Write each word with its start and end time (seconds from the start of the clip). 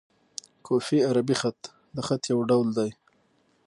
کوفي 0.65 0.97
عربي 1.09 1.35
خط؛ 1.41 1.59
د 1.95 1.97
خط 2.07 2.23
یو 2.31 2.39
ډول 2.49 2.67
دﺉ. 2.77 2.91